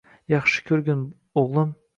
[0.33, 1.05] Yaxshi ko‘rgin,
[1.43, 1.75] o‘g‘lim.